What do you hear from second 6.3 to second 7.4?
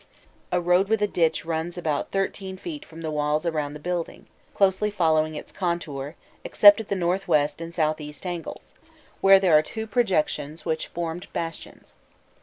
except at the north